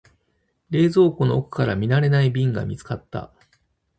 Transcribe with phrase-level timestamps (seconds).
[0.71, 3.31] 冷蔵庫の奥から見慣れない瓶が見つかった。